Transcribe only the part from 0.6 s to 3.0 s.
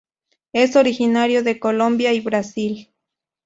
originario de Colombia y Brasil.